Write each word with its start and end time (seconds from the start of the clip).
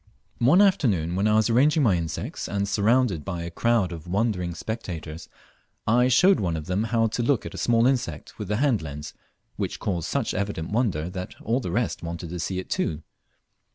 One 0.39 0.63
afternoon 0.63 1.15
when 1.15 1.27
I 1.27 1.35
was 1.35 1.47
arranging 1.51 1.83
my 1.83 1.95
insects, 1.95 2.49
and 2.49 2.67
surrounded 2.67 3.23
by 3.23 3.43
a 3.43 3.51
crowd 3.51 3.91
of 3.91 4.07
wondering 4.07 4.55
spectators, 4.55 5.29
I 5.85 6.07
showed 6.07 6.39
one 6.39 6.57
of 6.57 6.65
them 6.65 6.85
how 6.85 7.05
to 7.05 7.21
look 7.21 7.45
at 7.45 7.53
a 7.53 7.57
small 7.59 7.85
insect 7.85 8.39
with 8.39 8.49
a 8.49 8.57
hand 8.57 8.81
lens, 8.81 9.13
which 9.57 9.79
caused 9.79 10.07
such 10.09 10.33
evident 10.33 10.71
wonder 10.71 11.07
that 11.11 11.39
all 11.43 11.59
the 11.59 11.69
rest 11.69 12.01
wanted 12.01 12.31
to 12.31 12.39
see 12.39 12.57
it 12.57 12.67
too. 12.67 13.03